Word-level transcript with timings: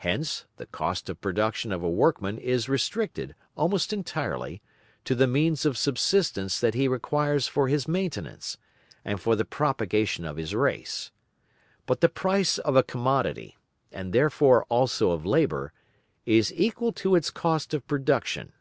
Hence, 0.00 0.44
the 0.58 0.66
cost 0.66 1.08
of 1.08 1.22
production 1.22 1.72
of 1.72 1.82
a 1.82 1.88
workman 1.88 2.36
is 2.36 2.68
restricted, 2.68 3.34
almost 3.56 3.90
entirely, 3.90 4.60
to 5.06 5.14
the 5.14 5.26
means 5.26 5.64
of 5.64 5.78
subsistence 5.78 6.60
that 6.60 6.74
he 6.74 6.88
requires 6.88 7.48
for 7.48 7.68
his 7.68 7.88
maintenance, 7.88 8.58
and 9.02 9.18
for 9.18 9.34
the 9.34 9.46
propagation 9.46 10.26
of 10.26 10.36
his 10.36 10.54
race. 10.54 11.10
But 11.86 12.02
the 12.02 12.10
price 12.10 12.58
of 12.58 12.76
a 12.76 12.82
commodity, 12.82 13.56
and 13.90 14.12
therefore 14.12 14.64
also 14.64 15.12
of 15.12 15.24
labour, 15.24 15.72
is 16.26 16.52
equal 16.54 16.92
to 16.92 17.14
its 17.14 17.30
cost 17.30 17.72
of 17.72 17.86
production. 17.86 18.52